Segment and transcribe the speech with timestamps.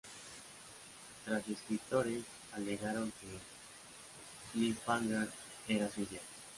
[1.25, 3.37] Tres escritores alegaron que
[4.51, 5.29] "Cliffhanger"
[5.67, 6.21] era su idea.